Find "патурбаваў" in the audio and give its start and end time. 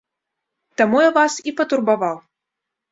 1.61-2.17